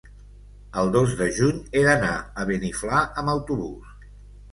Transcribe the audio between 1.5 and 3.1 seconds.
he d'anar a Beniflà